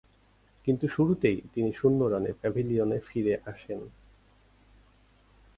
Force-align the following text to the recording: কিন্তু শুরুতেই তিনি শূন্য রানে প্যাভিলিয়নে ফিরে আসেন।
কিন্তু 0.67 0.85
শুরুতেই 0.87 1.37
তিনি 1.53 1.69
শূন্য 1.73 1.99
রানে 2.03 2.31
প্যাভিলিয়নে 2.33 2.97
ফিরে 2.99 3.33
আসেন। 3.45 3.79